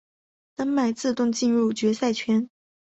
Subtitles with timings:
[0.55, 2.49] 丹麦自动进入决赛圈。